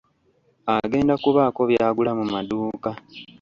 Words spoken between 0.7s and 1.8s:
Agenda kubaako